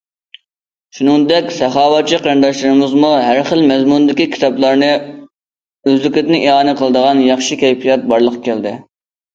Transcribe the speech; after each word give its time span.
شۇنىڭدەك 0.99 1.51
ساخاۋەتچى 1.57 2.19
قېرىنداشلىرىمىزمۇ 2.23 3.13
ھەر 3.27 3.43
خىل 3.51 3.63
مەزمۇندىكى 3.73 4.27
كىتابلارنى 4.37 4.91
ئۆزلۈكىدىن 5.21 6.43
ئىئانە 6.43 6.79
قىلىدىغان 6.83 7.27
ياخشى 7.31 7.65
كەيپىيات 7.67 8.11
بارلىققا 8.15 8.47
كەلدى. 8.53 8.77